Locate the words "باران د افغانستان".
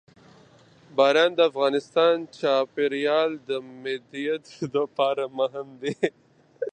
0.97-2.15